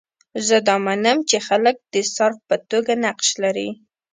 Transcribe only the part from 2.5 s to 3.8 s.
توګه نقش لري.